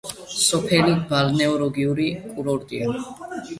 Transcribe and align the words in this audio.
სოფელი 0.43 0.95
ბალნეოლოგიური 1.11 2.09
კურორტია. 2.33 2.93